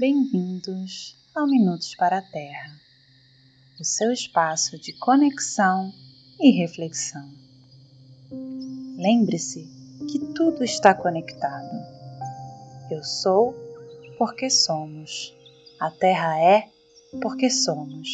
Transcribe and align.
Bem-vindos 0.00 1.16
ao 1.34 1.48
Minutos 1.48 1.96
para 1.96 2.18
a 2.18 2.22
Terra, 2.22 2.70
o 3.80 3.84
seu 3.84 4.12
espaço 4.12 4.78
de 4.78 4.92
conexão 4.92 5.92
e 6.38 6.52
reflexão. 6.52 7.28
Lembre-se 8.96 9.68
que 10.08 10.20
tudo 10.36 10.62
está 10.62 10.94
conectado. 10.94 11.76
Eu 12.88 13.02
sou 13.02 13.52
porque 14.16 14.48
somos. 14.48 15.34
A 15.80 15.90
Terra 15.90 16.40
é 16.40 16.68
porque 17.20 17.50
somos. 17.50 18.08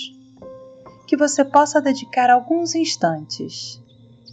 Que 1.07 1.19
você 1.19 1.45
possa 1.45 1.83
dedicar 1.83 2.31
alguns 2.31 2.75
instantes 2.75 3.79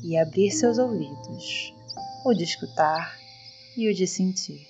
e 0.02 0.18
abrir 0.18 0.52
seus 0.52 0.78
ouvidos, 0.78 1.74
o 2.24 2.34
de 2.34 2.46
escutar 2.46 3.14
e 3.76 3.90
o 3.90 3.94
de 3.94 4.08
sentir. 4.08 4.70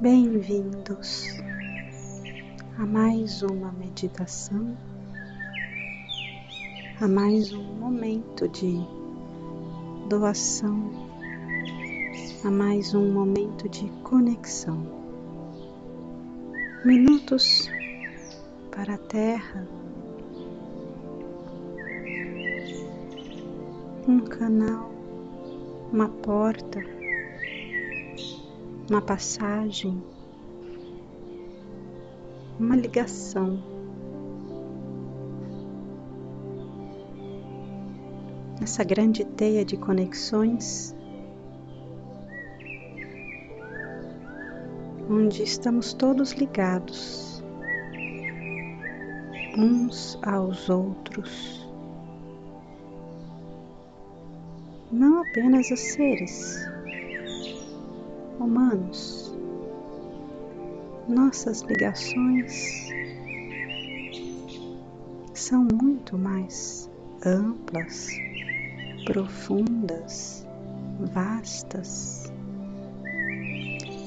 Bem-vindos 0.00 1.36
a 2.78 2.86
mais 2.86 3.42
uma 3.42 3.70
meditação, 3.70 4.74
a 6.98 7.06
mais 7.06 7.52
um 7.52 7.62
momento 7.62 8.48
de 8.48 8.80
doação, 10.08 10.90
a 12.42 12.50
mais 12.50 12.94
um 12.94 13.12
momento 13.12 13.68
de 13.68 13.90
conexão. 14.02 14.86
Minutos 16.82 17.70
para 18.70 18.94
a 18.94 18.98
Terra, 18.98 19.68
um 24.08 24.20
canal, 24.20 24.90
uma 25.92 26.08
porta 26.08 26.99
uma 28.90 29.00
passagem, 29.00 30.02
uma 32.58 32.74
ligação. 32.74 33.62
Essa 38.60 38.82
grande 38.82 39.24
teia 39.24 39.64
de 39.64 39.76
conexões 39.76 40.92
onde 45.08 45.44
estamos 45.44 45.92
todos 45.92 46.32
ligados 46.32 47.44
uns 49.56 50.18
aos 50.22 50.68
outros, 50.68 51.68
não 54.90 55.22
apenas 55.22 55.70
os 55.70 55.80
seres 55.80 56.68
humanos, 58.50 59.32
nossas 61.08 61.60
ligações 61.62 62.88
são 65.32 65.68
muito 65.72 66.18
mais 66.18 66.90
amplas, 67.24 68.08
profundas, 69.04 70.44
vastas. 70.98 72.32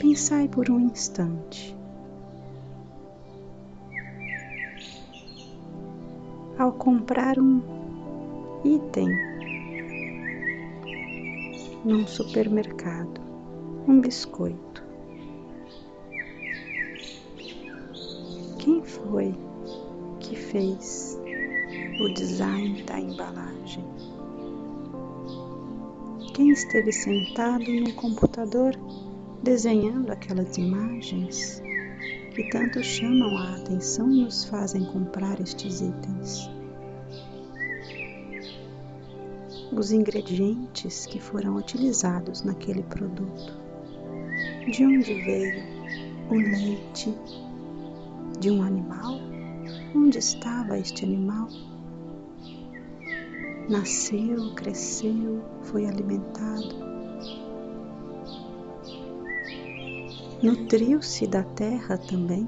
Pensai 0.02 0.50
por 0.50 0.69
um 0.69 0.80
instante. 0.81 1.73
Ao 6.59 6.73
comprar 6.73 7.39
um 7.39 7.61
item 8.66 9.07
num 11.85 12.05
supermercado, 12.05 13.22
um 13.88 13.99
biscoito. 13.99 14.83
Quem 18.59 18.83
foi 18.83 19.35
que 20.19 20.35
fez 20.35 21.19
o 21.99 22.13
design 22.13 22.81
da 22.83 22.99
embalagem? 22.99 23.83
Quem 26.33 26.51
esteve 26.51 26.91
sentado 26.91 27.69
no 27.71 27.94
computador 27.94 28.73
desenhando 29.44 30.11
aquelas 30.11 30.57
imagens 30.57 31.61
que 32.33 32.50
tanto 32.50 32.81
chamam 32.81 33.38
a 33.38 33.55
atenção 33.57 34.09
e 34.11 34.23
nos 34.23 34.45
fazem 34.45 34.85
comprar 34.85 35.39
estes 35.41 35.81
itens? 35.81 36.50
Os 39.75 39.91
ingredientes 39.91 41.05
que 41.05 41.19
foram 41.19 41.57
utilizados 41.57 42.44
naquele 42.44 42.83
produto 42.83 43.63
de 44.72 44.85
onde 44.85 45.13
veio 45.13 45.63
o 46.29 46.35
leite 46.35 47.13
de 48.40 48.50
um 48.50 48.63
animal? 48.63 49.19
Onde 49.96 50.19
estava 50.19 50.78
este 50.79 51.03
animal? 51.03 51.47
Nasceu, 53.69 54.53
cresceu, 54.56 55.44
foi 55.63 55.85
alimentado. 55.85 56.75
Nutriu-se 60.41 61.28
da 61.28 61.44
terra 61.44 61.97
também? 61.97 62.47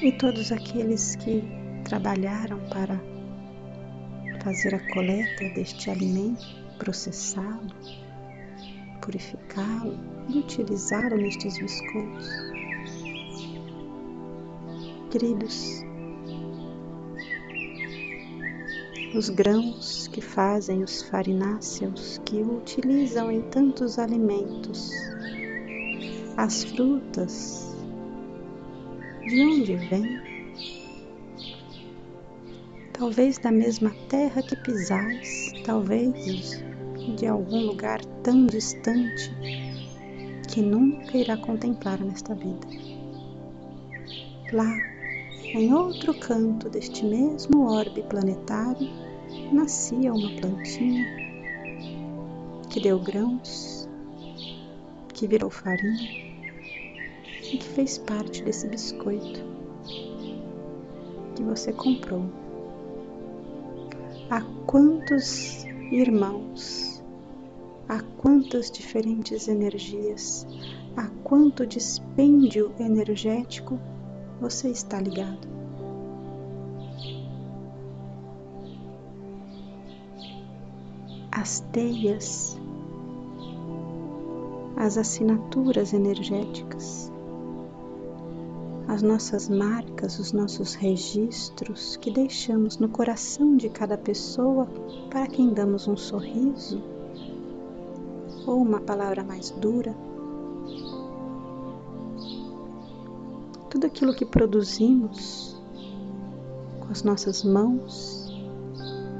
E 0.00 0.10
todos 0.12 0.50
aqueles 0.50 1.14
que 1.16 1.44
trabalharam 1.84 2.58
para 2.68 3.11
fazer 4.42 4.74
a 4.74 4.80
coleta 4.92 5.48
deste 5.50 5.88
alimento, 5.88 6.44
processá-lo, 6.78 7.70
purificá-lo 9.00 9.98
e 10.28 10.38
utilizá-lo 10.38 11.16
nestes 11.16 11.58
biscoitos. 11.58 12.28
Queridos, 15.10 15.84
os 19.14 19.28
grãos 19.28 20.08
que 20.08 20.20
fazem 20.20 20.82
os 20.82 21.02
farináceos 21.02 22.20
que 22.24 22.42
utilizam 22.42 23.30
em 23.30 23.42
tantos 23.42 23.98
alimentos, 23.98 24.90
as 26.36 26.64
frutas, 26.64 27.76
de 29.26 29.40
onde 29.40 29.76
vêm? 29.76 30.31
Talvez 33.02 33.36
da 33.36 33.50
mesma 33.50 33.90
terra 34.08 34.40
que 34.44 34.54
pisais, 34.54 35.52
talvez 35.64 36.62
de 37.16 37.26
algum 37.26 37.66
lugar 37.66 38.00
tão 38.22 38.46
distante 38.46 39.28
que 40.48 40.62
nunca 40.62 41.18
irá 41.18 41.36
contemplar 41.36 41.98
nesta 41.98 42.32
vida. 42.32 42.64
Lá, 44.52 44.78
em 45.52 45.74
outro 45.74 46.14
canto 46.14 46.68
deste 46.70 47.04
mesmo 47.04 47.66
orbe 47.66 48.04
planetário, 48.04 48.88
nascia 49.50 50.14
uma 50.14 50.30
plantinha 50.40 51.04
que 52.70 52.78
deu 52.78 53.00
grãos, 53.00 53.88
que 55.12 55.26
virou 55.26 55.50
farinha 55.50 56.08
e 57.52 57.56
que 57.56 57.66
fez 57.66 57.98
parte 57.98 58.44
desse 58.44 58.68
biscoito 58.68 59.44
que 61.34 61.42
você 61.42 61.72
comprou 61.72 62.41
a 64.32 64.40
quantos 64.66 65.62
irmãos, 65.90 67.04
a 67.86 68.00
quantas 68.16 68.70
diferentes 68.70 69.46
energias, 69.46 70.46
a 70.96 71.06
quanto 71.22 71.66
dispêndio 71.66 72.72
energético 72.80 73.78
você 74.40 74.70
está 74.70 74.98
ligado. 74.98 75.46
As 81.30 81.60
teias, 81.70 82.58
as 84.78 84.96
assinaturas 84.96 85.92
energéticas, 85.92 87.11
as 88.92 89.00
nossas 89.00 89.48
marcas, 89.48 90.18
os 90.18 90.32
nossos 90.32 90.74
registros 90.74 91.96
que 91.96 92.10
deixamos 92.10 92.76
no 92.76 92.90
coração 92.90 93.56
de 93.56 93.70
cada 93.70 93.96
pessoa 93.96 94.68
para 95.08 95.26
quem 95.26 95.48
damos 95.48 95.88
um 95.88 95.96
sorriso 95.96 96.78
ou 98.46 98.60
uma 98.60 98.82
palavra 98.82 99.24
mais 99.24 99.50
dura. 99.50 99.96
Tudo 103.70 103.86
aquilo 103.86 104.14
que 104.14 104.26
produzimos 104.26 105.58
com 106.80 106.92
as 106.92 107.02
nossas 107.02 107.42
mãos 107.42 108.30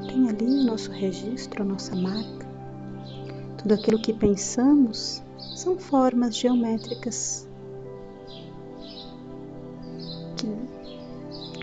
tem 0.07 0.29
ali 0.29 0.45
o 0.45 0.65
nosso 0.65 0.91
registro, 0.91 1.63
a 1.63 1.65
nossa 1.65 1.97
marca. 1.97 2.47
Tudo 3.57 3.73
aquilo 3.73 4.03
que 4.03 4.13
pensamos 4.13 5.23
são 5.57 5.79
formas 5.79 6.37
geométricas 6.37 7.49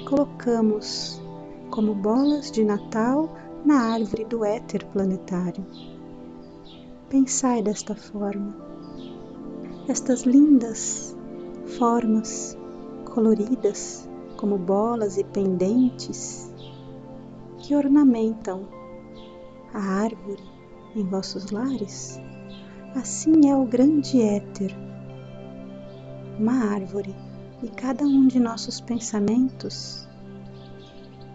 colocamos 0.09 1.21
como 1.69 1.93
bolas 1.93 2.49
de 2.49 2.63
Natal 2.63 3.29
na 3.63 3.93
árvore 3.93 4.25
do 4.25 4.43
éter 4.43 4.83
planetário. 4.87 5.63
Pensai 7.09 7.61
desta 7.61 7.93
forma. 7.93 8.55
Estas 9.87 10.23
lindas 10.23 11.15
formas 11.77 12.57
coloridas, 13.05 14.09
como 14.35 14.57
bolas 14.57 15.15
e 15.17 15.23
pendentes, 15.23 16.51
que 17.59 17.75
ornamentam 17.75 18.67
a 19.71 19.79
árvore 19.79 20.43
em 20.95 21.03
vossos 21.03 21.51
lares, 21.51 22.19
assim 22.95 23.47
é 23.47 23.55
o 23.55 23.65
grande 23.65 24.19
éter, 24.23 24.75
uma 26.39 26.73
árvore, 26.73 27.15
e 27.61 27.67
cada 27.67 28.03
um 28.05 28.27
de 28.27 28.39
nossos 28.39 28.79
pensamentos 28.79 30.07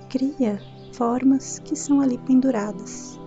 cria 0.08 0.60
formas 0.92 1.58
que 1.58 1.74
são 1.74 2.00
ali 2.00 2.16
penduradas. 2.18 3.18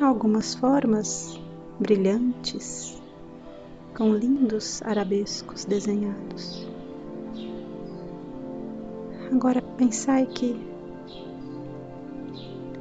Algumas 0.00 0.54
formas 0.54 1.40
brilhantes, 1.78 3.00
com 3.96 4.14
lindos 4.14 4.82
arabescos 4.82 5.64
desenhados. 5.64 6.66
Agora 9.32 9.62
pensai 9.76 10.26
que 10.26 10.60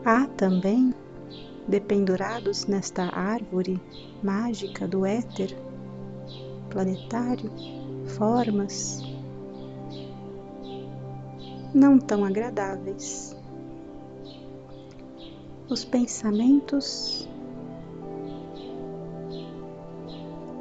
há 0.06 0.26
também, 0.28 0.94
dependurados 1.68 2.66
nesta 2.66 3.04
árvore 3.16 3.82
mágica 4.24 4.88
do 4.88 5.06
éter 5.06 5.56
planetário, 6.70 7.52
formas 8.18 9.02
não 11.74 11.98
tão 11.98 12.26
agradáveis. 12.26 13.36
Os 15.70 15.86
pensamentos 15.86 17.30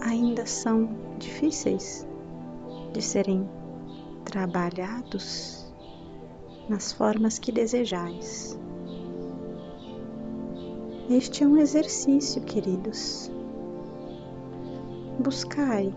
ainda 0.00 0.46
são 0.46 0.88
difíceis 1.18 2.06
de 2.92 3.02
serem 3.02 3.48
trabalhados 4.24 5.66
nas 6.68 6.92
formas 6.92 7.38
que 7.38 7.50
desejais. 7.50 8.58
Este 11.10 11.42
é 11.42 11.46
um 11.46 11.56
exercício, 11.56 12.40
queridos. 12.42 13.28
Buscai 15.18 15.92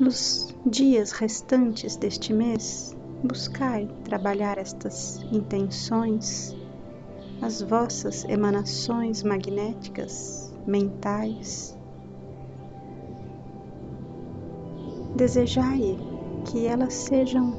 nos 0.00 0.52
dias 0.66 1.12
restantes 1.12 1.94
deste 1.94 2.32
mês, 2.32 2.96
buscai 3.22 3.88
trabalhar 4.02 4.58
estas 4.58 5.22
intenções, 5.30 6.52
as 7.40 7.62
vossas 7.62 8.24
emanações 8.24 9.22
magnéticas, 9.22 10.52
mentais, 10.66 11.76
Desejai 15.14 15.96
que 16.44 16.66
elas 16.66 16.92
sejam 16.92 17.52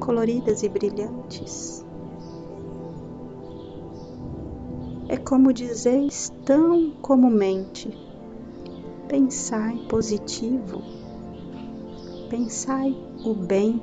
coloridas 0.00 0.62
e 0.62 0.68
brilhantes. 0.68 1.79
É 5.12 5.16
como 5.16 5.52
dizeis 5.52 6.32
tão 6.44 6.92
comumente: 7.02 7.92
pensai 9.08 9.76
positivo, 9.88 10.80
pensai 12.28 12.96
o 13.24 13.34
bem, 13.34 13.82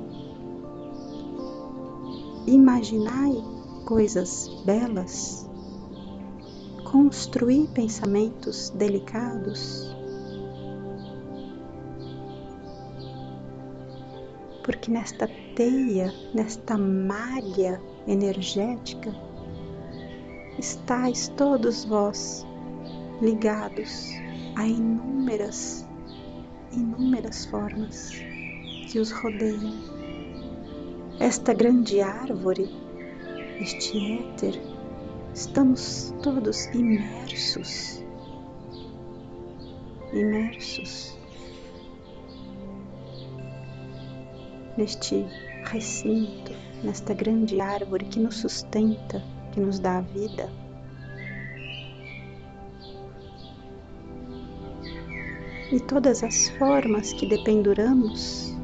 imaginai 2.46 3.44
coisas 3.84 4.48
belas, 4.64 5.46
construí 6.90 7.68
pensamentos 7.74 8.70
delicados. 8.70 9.94
Porque 14.64 14.90
nesta 14.90 15.28
teia, 15.54 16.10
nesta 16.32 16.78
malha 16.78 17.78
energética, 18.06 19.27
estáis 20.58 21.28
todos 21.36 21.84
vós 21.84 22.46
ligados 23.20 24.10
a 24.56 24.66
inúmeras, 24.66 25.88
inúmeras 26.72 27.46
formas 27.46 28.10
que 28.90 28.98
os 28.98 29.12
rodeiam. 29.12 29.72
Esta 31.20 31.52
grande 31.52 32.00
árvore, 32.00 32.68
este 33.60 34.14
éter, 34.14 34.60
estamos 35.34 36.14
todos 36.22 36.66
imersos, 36.66 38.04
imersos 40.12 41.18
neste 44.76 45.26
recinto, 45.64 46.52
nesta 46.84 47.12
grande 47.12 47.60
árvore 47.60 48.04
que 48.04 48.20
nos 48.20 48.36
sustenta, 48.36 49.22
que 49.58 49.64
nos 49.64 49.80
dá 49.80 49.98
a 49.98 50.00
vida. 50.00 50.48
E 55.72 55.80
todas 55.80 56.22
as 56.22 56.48
formas 56.50 57.12
que 57.12 57.26
dependuramos 57.26 58.56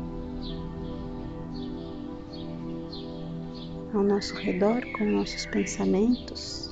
ao 3.93 4.05
nosso 4.05 4.35
redor 4.37 4.81
com 4.97 5.05
nossos 5.05 5.45
pensamentos 5.47 6.71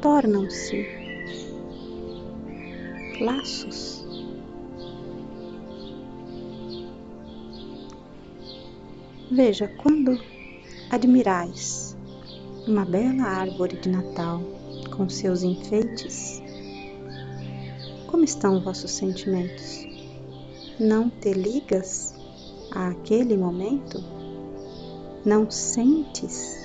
tornam-se 0.00 0.86
laços 3.20 4.00
Veja, 9.30 9.68
quando 9.80 10.18
admirais 10.90 11.89
uma 12.70 12.84
bela 12.84 13.24
árvore 13.24 13.76
de 13.76 13.88
Natal 13.88 14.40
com 14.96 15.08
seus 15.08 15.42
enfeites, 15.42 16.40
como 18.06 18.22
estão 18.22 18.60
vossos 18.60 18.92
sentimentos? 18.92 19.84
Não 20.78 21.10
te 21.10 21.32
ligas 21.32 22.14
àquele 22.70 23.36
momento? 23.36 24.00
Não 25.24 25.50
sentes? 25.50 26.60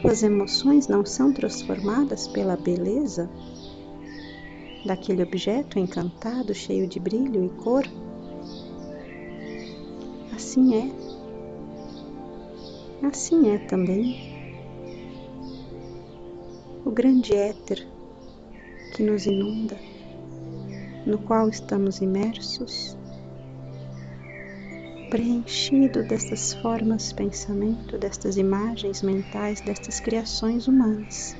Tuas 0.00 0.22
emoções 0.22 0.86
não 0.86 1.04
são 1.04 1.32
transformadas 1.32 2.28
pela 2.28 2.56
beleza 2.56 3.28
daquele 4.86 5.24
objeto 5.24 5.80
encantado, 5.80 6.54
cheio 6.54 6.86
de 6.86 7.00
brilho 7.00 7.44
e 7.44 7.48
cor? 7.60 7.84
Assim 10.32 10.76
é 10.76 11.08
Assim 13.04 13.50
é 13.50 13.58
também 13.58 14.27
o 16.88 16.90
grande 16.90 17.34
éter 17.34 17.86
que 18.94 19.02
nos 19.02 19.26
inunda, 19.26 19.76
no 21.04 21.18
qual 21.18 21.46
estamos 21.50 22.00
imersos, 22.00 22.96
preenchido 25.10 26.02
destas 26.02 26.54
formas 26.54 27.12
pensamento, 27.12 27.98
destas 27.98 28.38
imagens 28.38 29.02
mentais, 29.02 29.60
destas 29.60 30.00
criações 30.00 30.66
humanas 30.66 31.36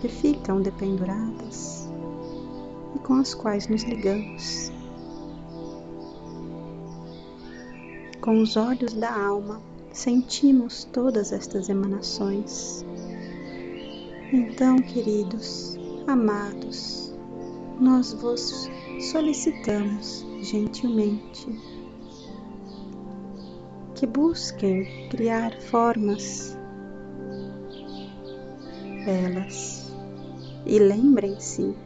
que 0.00 0.08
ficam 0.08 0.60
dependuradas 0.60 1.88
e 2.96 2.98
com 2.98 3.14
as 3.14 3.34
quais 3.34 3.68
nos 3.68 3.84
ligamos. 3.84 4.72
Com 8.20 8.42
os 8.42 8.56
olhos 8.56 8.94
da 8.94 9.16
alma, 9.16 9.62
sentimos 9.92 10.82
todas 10.92 11.30
estas 11.30 11.68
emanações. 11.68 12.84
Então, 14.32 14.76
queridos, 14.78 15.76
amados, 16.06 17.14
nós 17.78 18.14
vos 18.14 18.66
solicitamos 19.12 20.24
gentilmente 20.40 21.46
que 23.94 24.06
busquem 24.06 25.08
criar 25.10 25.52
formas 25.60 26.56
belas 29.04 29.92
e 30.64 30.78
lembrem-se 30.78 31.76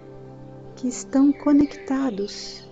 que 0.76 0.87
estão 0.87 1.33
conectados 1.33 2.65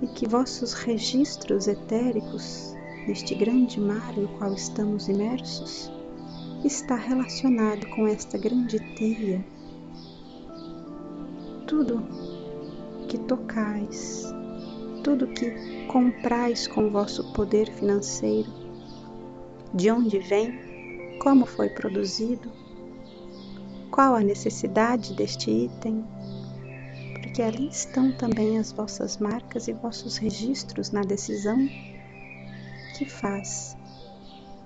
e 0.00 0.06
que 0.06 0.26
vossos 0.26 0.72
registros 0.72 1.68
etéricos 1.68 2.74
neste 3.06 3.34
grande 3.34 3.78
mar 3.78 4.16
no 4.16 4.28
qual 4.38 4.54
estamos 4.54 5.06
imersos, 5.06 5.92
está 6.66 6.96
relacionado 6.96 7.86
com 7.90 8.08
esta 8.08 8.36
grande 8.36 8.80
teia. 8.96 9.44
Tudo 11.66 12.02
que 13.08 13.18
tocais, 13.18 14.24
tudo 15.04 15.28
que 15.28 15.86
comprais 15.86 16.66
com 16.66 16.90
vosso 16.90 17.32
poder 17.32 17.70
financeiro, 17.70 18.50
de 19.72 19.90
onde 19.90 20.18
vem, 20.18 21.18
como 21.22 21.46
foi 21.46 21.68
produzido, 21.68 22.50
qual 23.90 24.16
a 24.16 24.20
necessidade 24.20 25.14
deste 25.14 25.50
item, 25.50 26.04
porque 27.22 27.42
ali 27.42 27.68
estão 27.68 28.10
também 28.10 28.58
as 28.58 28.72
vossas 28.72 29.18
marcas 29.18 29.68
e 29.68 29.72
vossos 29.72 30.16
registros 30.16 30.90
na 30.90 31.02
decisão 31.02 31.68
que 32.98 33.04
faz 33.04 33.76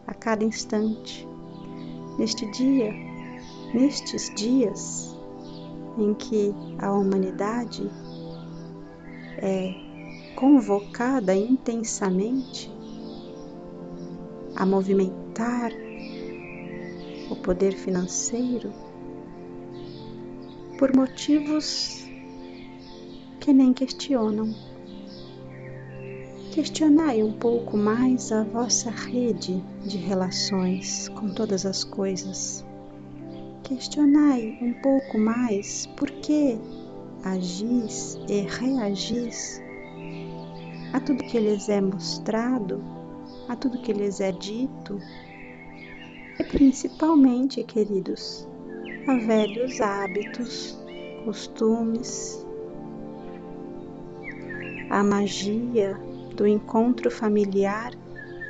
a 0.06 0.14
cada 0.14 0.44
instante, 0.44 1.28
neste 2.20 2.44
dia, 2.50 2.92
nestes 3.72 4.30
dias 4.36 5.16
em 5.96 6.12
que 6.12 6.54
a 6.78 6.92
humanidade 6.92 7.90
é 9.38 9.72
convocada 10.36 11.34
intensamente 11.34 12.70
a 14.54 14.66
movimentar 14.66 15.72
o 17.30 17.36
poder 17.36 17.72
financeiro 17.72 18.70
por 20.78 20.94
motivos 20.94 22.04
que 23.40 23.50
nem 23.50 23.72
questionam. 23.72 24.54
Questionai 26.52 27.22
um 27.22 27.32
pouco 27.32 27.76
mais 27.76 28.32
a 28.32 28.42
vossa 28.42 28.90
rede 28.90 29.62
de 29.84 29.96
relações 29.98 31.08
com 31.10 31.28
todas 31.28 31.64
as 31.64 31.84
coisas. 31.84 32.66
Questionai 33.62 34.58
um 34.60 34.72
pouco 34.82 35.16
mais 35.16 35.86
por 35.96 36.10
que 36.10 36.58
agis 37.22 38.18
e 38.28 38.40
reagis 38.40 39.62
a 40.92 40.98
tudo 40.98 41.22
que 41.22 41.38
lhes 41.38 41.68
é 41.68 41.80
mostrado, 41.80 42.82
a 43.48 43.54
tudo 43.54 43.80
que 43.80 43.92
lhes 43.92 44.20
é 44.20 44.32
dito, 44.32 45.00
e 46.36 46.44
principalmente, 46.44 47.62
queridos, 47.62 48.44
a 49.06 49.14
velhos 49.14 49.80
hábitos, 49.80 50.76
costumes, 51.24 52.44
a 54.90 55.04
magia 55.04 56.09
do 56.40 56.46
encontro 56.46 57.10
familiar 57.10 57.92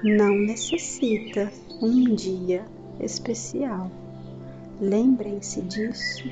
não 0.05 0.39
necessita 0.39 1.53
um 1.83 2.15
dia 2.15 2.65
especial. 3.01 3.91
Lembrem-se 4.81 5.61
disso. 5.63 6.23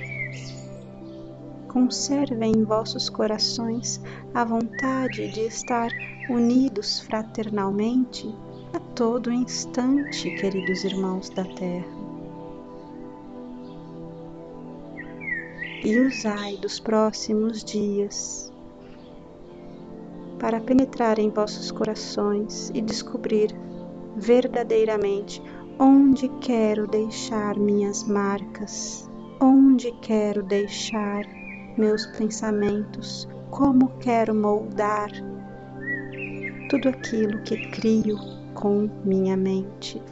Conservem 1.67 2.53
em 2.53 2.63
vossos 2.63 3.11
corações 3.11 4.01
a 4.33 4.45
vontade 4.45 5.33
de 5.33 5.41
estar 5.41 5.91
unidos 6.31 7.01
fraternalmente 7.01 8.33
a 8.73 8.79
todo 8.79 9.33
instante, 9.33 10.31
queridos 10.37 10.85
irmãos 10.85 11.29
da 11.31 11.43
terra. 11.45 11.89
E 15.83 15.99
usai 15.99 16.57
dos 16.59 16.79
próximos 16.79 17.65
dias 17.65 18.53
para 20.39 20.61
penetrar 20.61 21.19
em 21.19 21.31
vossos 21.31 21.71
corações 21.71 22.71
e 22.75 22.81
descobrir 22.81 23.55
verdadeiramente 24.17 25.43
onde 25.79 26.29
quero 26.41 26.87
deixar 26.87 27.57
minhas 27.57 28.05
marcas, 28.05 29.09
onde 29.41 29.93
quero 30.01 30.43
deixar 30.43 31.25
meus 31.77 32.07
pensamentos, 32.07 33.29
como 33.51 33.89
quero 33.99 34.35
moldar 34.35 35.11
tudo 36.69 36.89
aquilo 36.89 37.43
que 37.43 37.71
crio 37.71 38.17
com 38.55 38.91
minha 39.05 39.37
mente. 39.37 40.03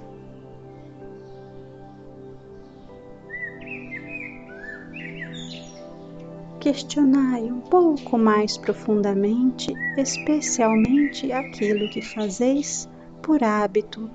Questionai 6.67 7.45
um 7.45 7.61
pouco 7.61 8.19
mais 8.19 8.59
profundamente, 8.59 9.73
especialmente 9.97 11.31
aquilo 11.31 11.89
que 11.89 12.03
fazeis 12.03 12.89
por 13.23 13.45
hábito, 13.45 14.11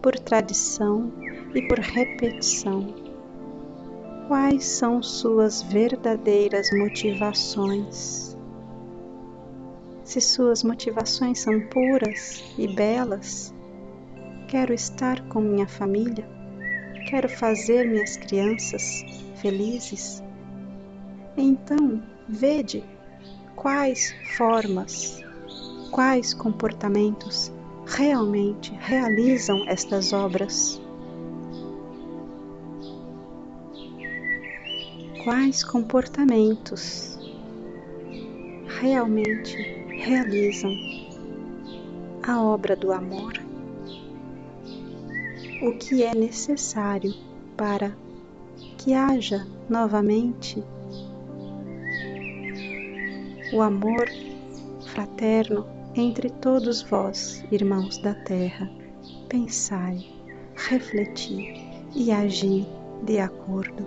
por 0.00 0.16
tradição 0.16 1.12
e 1.52 1.62
por 1.66 1.80
repetição. 1.80 2.94
Quais 4.28 4.64
são 4.64 5.02
suas 5.02 5.62
verdadeiras 5.62 6.68
motivações? 6.78 8.38
Se 10.04 10.20
suas 10.20 10.62
motivações 10.62 11.40
são 11.40 11.58
puras 11.58 12.44
e 12.56 12.68
belas, 12.68 13.52
quero 14.46 14.72
estar 14.72 15.26
com 15.26 15.40
minha 15.40 15.66
família, 15.66 16.24
quero 17.10 17.28
fazer 17.28 17.84
minhas 17.84 18.16
crianças 18.16 19.04
felizes 19.42 20.22
então, 21.36 22.02
vede 22.26 22.82
quais 23.54 24.14
formas, 24.36 25.22
quais 25.90 26.32
comportamentos 26.32 27.52
realmente 27.84 28.72
realizam 28.80 29.68
estas 29.68 30.12
obras. 30.12 30.80
Quais 35.22 35.64
comportamentos 35.64 37.18
realmente 38.80 39.56
realizam 39.88 40.72
a 42.22 42.40
obra 42.40 42.76
do 42.76 42.92
amor? 42.92 43.34
O 45.62 45.72
que 45.72 46.02
é 46.02 46.14
necessário 46.14 47.12
para 47.56 47.96
que 48.78 48.94
haja 48.94 49.46
novamente 49.68 50.62
o 53.52 53.62
amor 53.62 54.08
fraterno 54.92 55.66
entre 55.94 56.30
todos 56.30 56.82
vós, 56.82 57.44
irmãos 57.50 57.98
da 57.98 58.14
terra. 58.14 58.70
Pensai, 59.28 60.06
refleti 60.54 61.54
e 61.94 62.10
agi 62.12 62.66
de 63.04 63.18
acordo. 63.18 63.86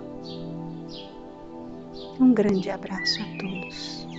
Um 2.18 2.32
grande 2.32 2.70
abraço 2.70 3.20
a 3.22 3.38
todos. 3.38 4.09